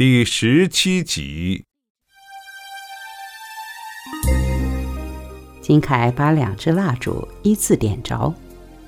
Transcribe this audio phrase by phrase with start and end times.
[0.00, 1.66] 第十七集，
[5.60, 8.34] 金凯把两支蜡烛依次点着，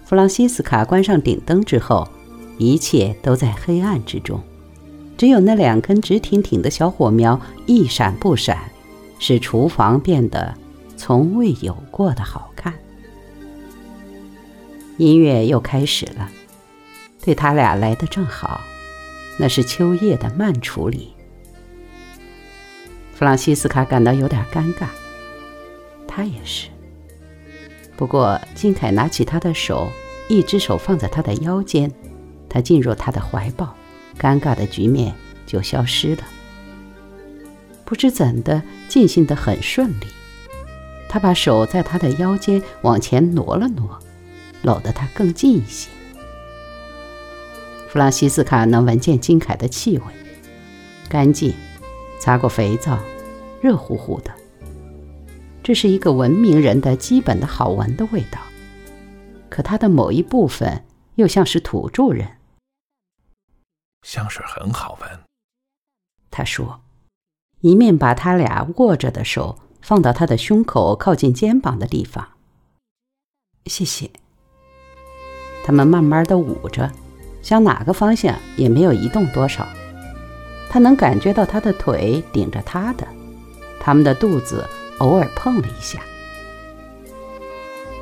[0.06, 2.08] 弗朗西斯卡关上顶灯之后，
[2.56, 4.42] 一切都在黑暗之中，
[5.18, 8.72] 只有那两根直挺挺的小火苗一闪不闪，
[9.18, 10.56] 使厨房变得
[10.96, 12.72] 从未有过的好看。
[14.96, 16.30] 音乐又开始了，
[17.22, 18.62] 对他俩来的正好。
[19.42, 21.12] 那是秋叶的慢处理。
[23.12, 24.86] 弗朗西斯卡感到有点尴尬，
[26.06, 26.68] 他也是。
[27.96, 29.90] 不过金凯拿起他的手，
[30.28, 31.90] 一只手放在他的腰间，
[32.48, 33.74] 他进入他的怀抱，
[34.16, 35.12] 尴尬的局面
[35.44, 36.22] 就消失了。
[37.84, 40.06] 不知怎的，进行得很顺利。
[41.08, 43.98] 他把手在他的腰间往前挪了挪，
[44.62, 45.88] 搂得他更近一些。
[47.92, 50.04] 弗朗西斯卡能闻见金凯的气味，
[51.10, 51.54] 干净，
[52.18, 52.98] 擦过肥皂，
[53.60, 54.34] 热乎乎的。
[55.62, 58.40] 这是一个文明人的基本的好闻的味道，
[59.50, 60.86] 可他的某一部分
[61.16, 62.38] 又像是土著人。
[64.00, 65.10] 香水很好闻，
[66.30, 66.80] 他说，
[67.60, 72.26] 一面把他俩握着的手放到他的胸口靠近肩膀的地方。
[73.66, 74.10] 谢谢。
[75.62, 76.90] 他们慢慢的捂着。
[77.42, 79.68] 向哪个方向也没有移动多少，
[80.70, 83.06] 他能感觉到他的腿顶着他的，
[83.80, 84.64] 他们的肚子
[84.98, 86.00] 偶尔碰了一下。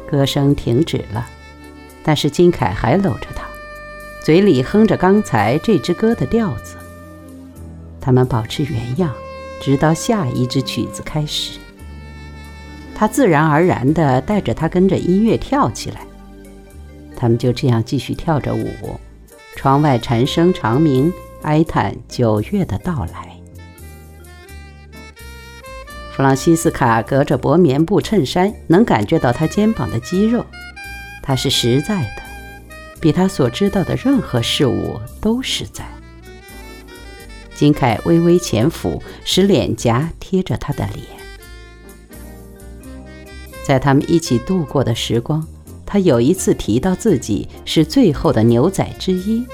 [0.08, 1.26] 歌声停止了，
[2.02, 3.44] 但是金凯还搂着他，
[4.22, 6.76] 嘴里哼着刚才这支歌的调子。
[8.00, 9.14] 他们保持原样，
[9.60, 11.58] 直到下一支曲子开始。
[12.94, 16.00] 他自然而然地带着他跟着音乐跳起来，
[17.16, 19.00] 他们就这样继续跳着舞。
[19.56, 21.12] 窗外蝉声长鸣，
[21.42, 23.28] 哀叹九月的到来。
[26.12, 30.44] 弗朗西斯卡隔着薄棉布衬衫，能感觉到他肩膀的肌肉。
[31.22, 32.22] 他是实在的，
[33.00, 35.84] 比他所知道的任何事物都实在。
[37.54, 41.06] 金凯微微前俯，使脸颊贴着他的脸。
[43.62, 45.46] 在他们一起度过的时光。
[45.92, 49.44] 他有一次提到自己是最后的牛仔之一，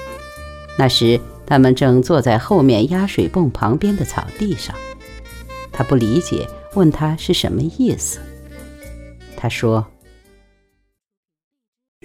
[0.77, 4.75] 那时他们正坐在后面压水泵旁边的草地上。
[5.71, 8.21] 他不理解，问他是什么意思。
[9.35, 9.83] 他说：“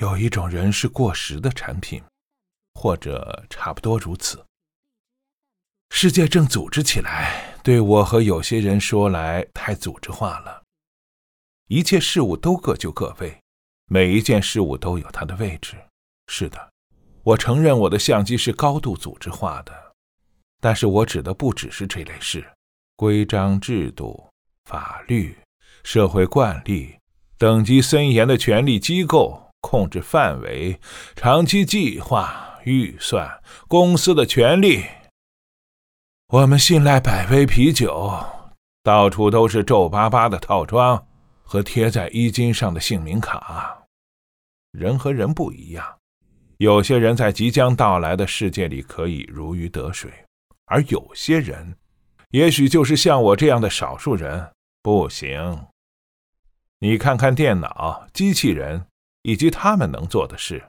[0.01, 2.03] 有一种人是过时的产品，
[2.73, 4.43] 或者差不多如此。
[5.91, 10.63] 世界正组织起来，对我和有些人说来太组织化了。
[11.69, 13.39] 一切事物都各就各位。”
[13.87, 15.77] 每一件事物都有它的位置。
[16.29, 16.71] 是的，
[17.23, 19.73] 我承认我的相机是高度组织化的，
[20.61, 22.45] 但是我指的不只是这类事：
[22.97, 24.29] 规章制度、
[24.65, 25.37] 法律、
[25.85, 26.97] 社会惯例、
[27.37, 30.81] 等级森严的权力机构、控制范围、
[31.17, 34.85] 长期计划、预算、公司的权利。
[36.29, 38.25] 我们信赖百威啤酒，
[38.83, 41.07] 到处都是皱巴巴的套装
[41.53, 43.85] 和贴在衣襟上的姓名卡。
[44.71, 45.99] 人和人不一样，
[46.57, 50.11] 有些人在即将到来的世界里可以如鱼得水，
[50.65, 51.77] 而有些人，
[52.31, 54.51] 也许就是像我这样的少数人，
[54.83, 55.67] 不行。
[56.79, 58.87] 你看看电脑、机器人
[59.21, 60.65] 以及他们能做的事，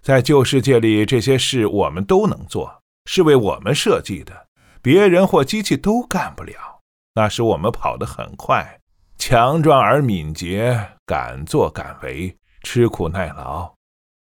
[0.00, 4.46] 在旧世界里，这些事我们都能做，是为我们设计的，
[4.80, 6.80] 别人或机器都干不了。
[7.16, 8.79] 那时我们跑得很快，
[9.20, 12.34] 强壮而敏捷，敢作敢为。
[12.62, 13.74] 吃苦耐劳，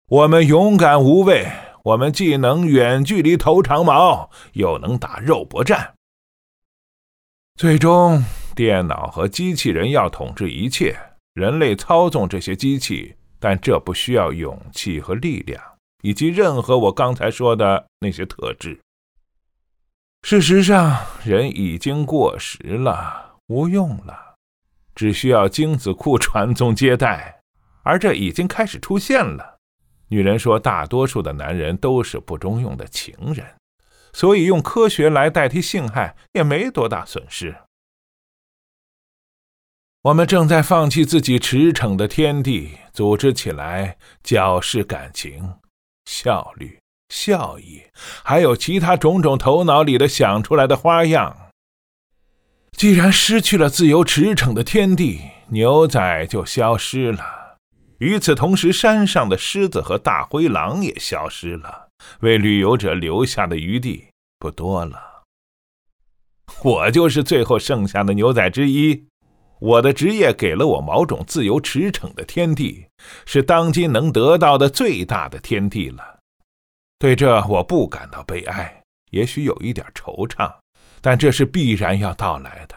[0.08, 1.46] 我们勇敢无畏。
[1.84, 5.92] 我们既能远距离投长矛，又能打肉搏战。
[7.56, 8.24] 最终，
[8.56, 10.98] 电脑和机器人要统治一切，
[11.34, 15.62] 人类操纵这些机器，但这不需要勇气和力量，
[16.02, 18.80] 以及任何我刚才说的那些特质。
[20.22, 24.29] 事实上，人已经过时了，无用了，
[25.00, 27.41] 只需要精子库传宗接代。
[27.82, 29.56] 而这已经开始出现了。
[30.08, 33.47] 女人说：“大多数的男人都是不中用的情人，
[34.12, 37.56] 所以用科学来代替性爱也没多大损失。”
[40.04, 45.54] 我们正在放弃自己驰骋的天地，组织起来矫饰感情、
[46.04, 47.82] 效率、效益，
[48.22, 51.40] 还有其他种种头脑里的想出来的花样。
[52.72, 57.56] 既然失去了自由驰骋的天地，牛仔就消失了。
[57.98, 61.88] 与此同时，山上的狮子和大灰狼也消失了，
[62.20, 64.06] 为旅游者留下的余地
[64.38, 64.98] 不多了。
[66.62, 69.06] 我就是最后剩下的牛仔之一。
[69.60, 72.86] 我的职业给了我某种自由驰骋的天地，
[73.26, 76.20] 是当今能得到的最大的天地了。
[76.98, 80.50] 对这我不感到悲哀，也许有一点惆怅，
[81.00, 82.74] 但这是必然要到来的。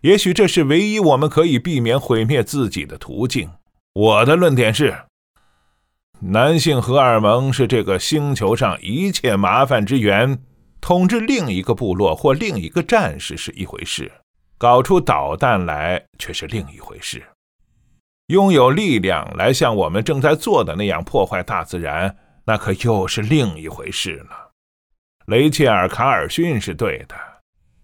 [0.00, 3.50] 也许这是唯一我们可以避免毁灭自己的途径。
[3.92, 4.94] 我的论点是：
[6.20, 10.42] 男性荷尔蒙是这个星球上一切麻烦之源。
[10.80, 14.10] 统治另一个部落或另一个战士是一回事，
[14.56, 17.22] 搞出导弹来却是另一回事。
[18.28, 22.16] 拥有力量来像我们正在做的那样破坏大自然，
[22.46, 24.52] 那可又是另一回事了。
[25.26, 27.14] 雷切尔·卡尔逊是对的。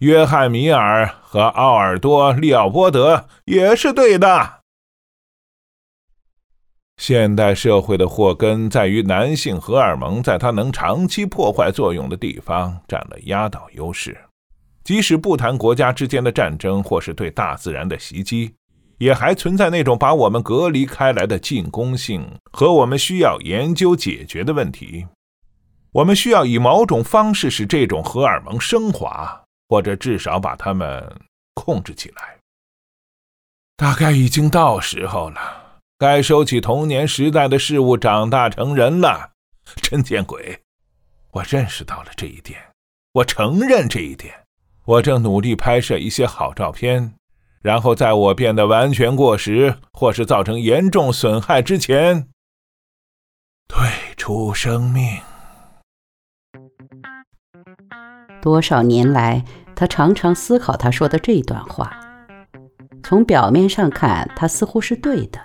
[0.00, 4.60] 约翰·米尔和奥尔多·利奥波德也是对的。
[6.98, 14.16] 现代社会的祸根在于男性荷尔蒙在它能长期破坏作用的地方占了压倒优势。
[14.84, 18.54] 即使不谈国家之间的战争或是对大自然的袭击，
[18.98, 25.06] 也还存在那种把我们隔离开来的进攻性和我们需要研究解决的问题。
[25.92, 29.45] 我们需要以某种方式使这种荷尔蒙升华。
[29.68, 31.20] 或者至少把他们
[31.54, 32.38] 控制起来。
[33.76, 39.32] 大概已经到时候了，该收起童年时代的事物，长大成人了。
[39.82, 40.62] 真见鬼！
[41.32, 42.58] 我认识到了这一点，
[43.12, 44.44] 我承认这一点。
[44.84, 47.14] 我正努力拍摄一些好照片，
[47.60, 52.28] 然后在我变得完全过时或是造成严重损害之前，
[53.66, 53.86] 退
[54.16, 55.20] 出生命。
[58.46, 59.44] 多少年来，
[59.74, 61.98] 他常常思考他说的这段话。
[63.02, 65.40] 从表面上看，他似乎是对的，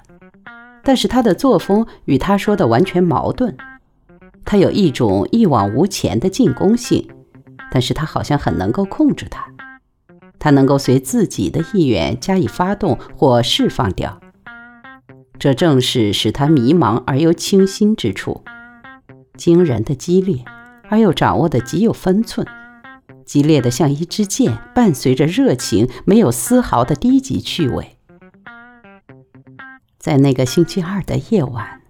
[0.83, 3.57] 但是他的作风与他说的完全矛盾。
[4.45, 7.09] 他有一种一往无前的进攻性，
[7.71, 9.48] 但是他好像很能够控制它。
[10.38, 14.21] 他能够随自己的意愿加以发动或释放掉。
[15.39, 18.44] 这正是使他迷茫而又清新之处，
[19.36, 20.45] 惊人的激烈，
[20.88, 22.45] 而又掌握的极有分寸。
[23.26, 27.98] 激烈的像一支箭，伴随着热情，没有丝毫的低级趣味。
[29.98, 31.82] 在那个星期二的夜晚，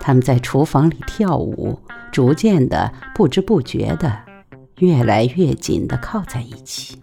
[0.00, 1.78] 他们在厨房里跳舞，
[2.10, 4.24] 逐渐的、不知不觉的，
[4.78, 6.98] 越来越紧的靠在一起。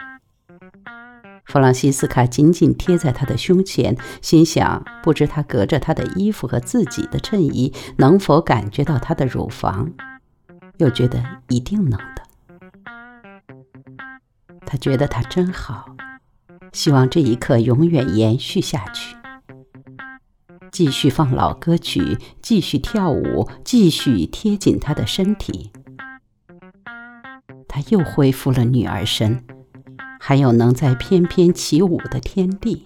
[1.45, 9.91] 弗朗西斯卡紧紧贴在他的胸前，心想：不知他隔着他的衣服和自己的衬衣，能否感觉到他的乳房？
[10.77, 12.23] 又觉得一定能的。
[14.71, 15.97] 他觉得他真好，
[16.71, 19.17] 希望这一刻永远延续下去。
[20.71, 25.73] 继续放老歌曲，继续跳舞，继续贴紧他的身体。
[27.67, 29.43] 他又恢复了女儿身，
[30.21, 32.85] 还有能在翩翩起舞的天地。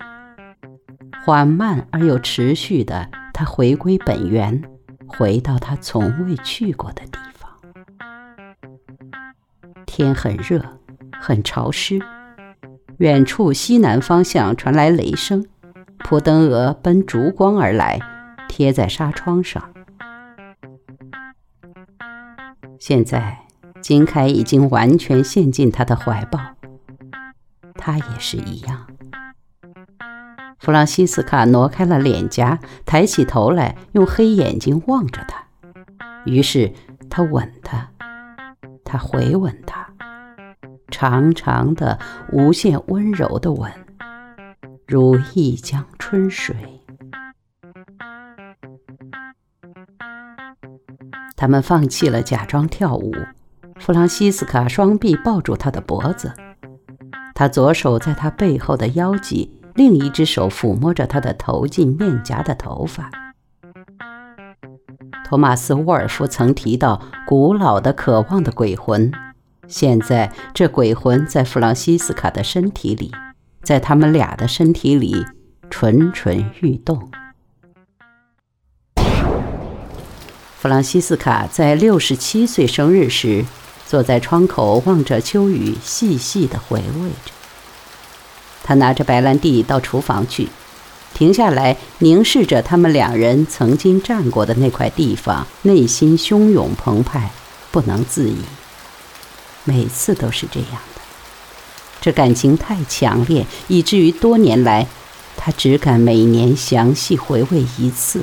[1.23, 4.63] 缓慢而又持续的，他回归本源，
[5.05, 7.51] 回到他从未去过的地方。
[9.85, 10.79] 天很热。
[11.19, 11.99] 很潮湿，
[12.97, 15.45] 远处西南方向传来雷声，
[15.99, 17.99] 扑灯蛾奔烛光而来，
[18.47, 19.71] 贴在纱窗上。
[22.79, 23.39] 现在
[23.81, 26.39] 金凯已经完全陷进他的怀抱，
[27.75, 28.85] 他也是一样。
[30.59, 35.43] 弗朗西斯卡挪开了脸颊，抬起头来，用黑眼睛望着他。
[36.25, 36.73] 于是
[37.09, 37.89] 他吻他，
[38.83, 39.74] 他回吻他。
[40.97, 41.99] 长长的、
[42.31, 43.69] 无限温柔的吻，
[44.87, 46.55] 如一江春水。
[51.35, 53.13] 他们放弃了假装跳舞。
[53.75, 56.31] 弗朗西斯卡双臂抱住他的脖子，
[57.33, 63.11] 他左手在他背后的腰际，另一只手抚摸着他的头颈面颊的头发。
[65.25, 69.11] 托马斯·沃尔夫曾提到古老的、渴望的鬼魂。
[69.67, 73.11] 现在，这鬼魂在弗朗西斯卡的身体里，
[73.63, 75.25] 在他们俩的身体里
[75.69, 77.09] 蠢蠢欲动。
[80.57, 83.43] 弗朗西斯卡在六十七岁生日时，
[83.87, 87.31] 坐在窗口望着秋雨，细细地回味着。
[88.63, 90.49] 他拿着白兰地到厨房去，
[91.13, 97.31] 停下来凝视着他们两人曾经站过的那块地方，内心汹涌澎湃，
[97.71, 98.37] 不能自已。
[99.65, 101.01] 每次都是这样的，
[101.99, 104.87] 这感情太强烈，以至于多年来，
[105.35, 108.21] 他只敢每年详细回味一次，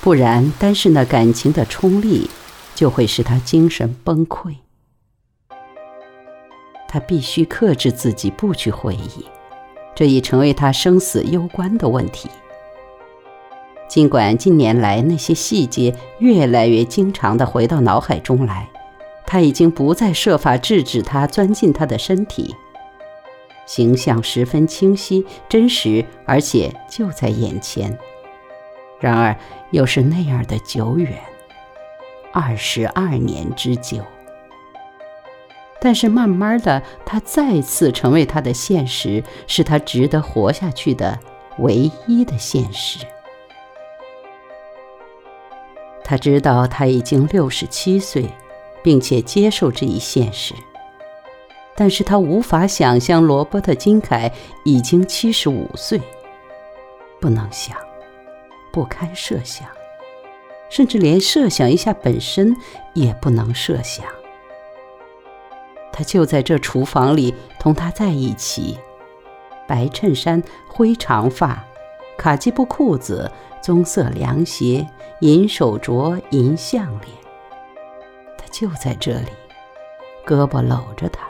[0.00, 2.28] 不然单是那感情的冲力，
[2.74, 4.56] 就会使他精神崩溃。
[6.88, 9.26] 他必须克制自己不去回忆，
[9.94, 12.30] 这已成为他生死攸关的问题。
[13.88, 18.68] 尽管近年来那些细节越来越经常地回到脑海中来，
[19.26, 22.54] 他已经不再设法制止他钻进他的身体。
[23.66, 27.98] 形象十分清晰、真实，而且就在眼前。
[29.00, 29.36] 然而，
[29.72, 31.18] 又是那样的久远，
[32.32, 33.98] 二十二年之久。
[35.80, 41.18] 但是，慢慢的，他再次成为他的现实，是他值得活下去的
[41.58, 43.04] 唯一的现实。
[46.02, 48.30] 他知道他已经六十七岁，
[48.86, 50.54] 并且接受这一现实。
[51.74, 54.32] 但是他无法想象罗伯特·金凯
[54.64, 56.00] 已经七十五岁，
[57.20, 57.76] 不能想，
[58.72, 59.66] 不堪设想，
[60.70, 62.54] 甚至连设想一下本身
[62.94, 64.06] 也不能设想。
[65.92, 68.78] 他就在这厨房里同他在一起，
[69.66, 71.64] 白衬衫、灰长发、
[72.16, 73.28] 卡其布裤子、
[73.60, 74.86] 棕色凉鞋、
[75.22, 77.25] 银手镯、银项链。
[78.58, 79.28] 就在这里，
[80.24, 81.28] 胳膊搂着他。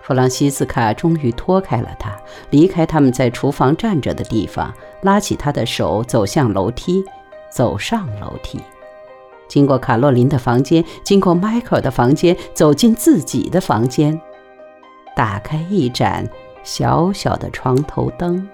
[0.00, 2.18] 弗朗西斯卡终于脱开了他，
[2.48, 7.04] 离开他们在厨房站着的地方，拉起他的手走向楼梯，
[7.50, 8.58] 走上楼梯，
[9.46, 14.18] 经过卡洛琳的房间，经过迈克尔的房间，走进自己的房间，
[15.14, 16.26] 打开一盏
[16.62, 18.48] 小小的床头灯。